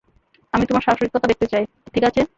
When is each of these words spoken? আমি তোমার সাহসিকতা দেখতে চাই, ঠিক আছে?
আমি 0.53 0.63
তোমার 0.65 0.83
সাহসিকতা 0.83 1.27
দেখতে 1.27 1.47
চাই, 1.47 1.63
ঠিক 1.93 2.03
আছে? 2.03 2.21